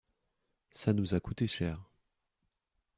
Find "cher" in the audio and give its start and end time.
1.45-1.87